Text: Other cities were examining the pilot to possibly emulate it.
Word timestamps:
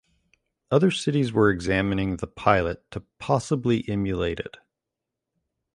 Other 0.71 0.89
cities 0.89 1.31
were 1.31 1.51
examining 1.51 2.15
the 2.17 2.25
pilot 2.25 2.89
to 2.89 3.03
possibly 3.19 3.87
emulate 3.87 4.39
it. 4.39 4.57